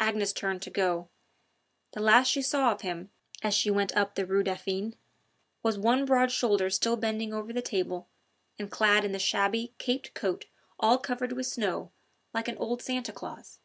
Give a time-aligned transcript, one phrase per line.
[0.00, 1.10] Agnes turned to go.
[1.92, 3.10] The last she saw of him,
[3.42, 4.96] as she went up the Rue Dauphine,
[5.62, 8.08] was one broad shoulder still bending over the table,
[8.58, 10.46] and clad in the shabby, caped coat
[10.78, 11.92] all covered with snow
[12.32, 13.58] like an old Santa Claus.